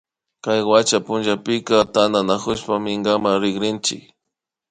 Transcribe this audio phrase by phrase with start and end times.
[0.43, 3.97] Kay wacha punchapimi tantanakushpa minkaman rikrinchi